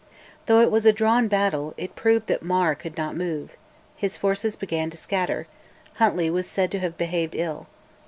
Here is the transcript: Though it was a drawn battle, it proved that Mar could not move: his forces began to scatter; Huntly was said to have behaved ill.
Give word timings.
Though 0.47 0.61
it 0.61 0.71
was 0.71 0.83
a 0.87 0.91
drawn 0.91 1.27
battle, 1.27 1.75
it 1.77 1.95
proved 1.95 2.25
that 2.25 2.41
Mar 2.41 2.73
could 2.73 2.97
not 2.97 3.15
move: 3.15 3.55
his 3.95 4.17
forces 4.17 4.55
began 4.55 4.89
to 4.89 4.97
scatter; 4.97 5.45
Huntly 5.97 6.31
was 6.31 6.49
said 6.49 6.71
to 6.71 6.79
have 6.79 6.97
behaved 6.97 7.35
ill. 7.35 7.67